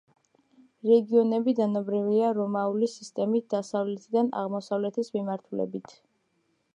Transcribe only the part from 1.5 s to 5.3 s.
დანომრილია რომაული სისტემით დასავლეთიდან აღმოსავლეთის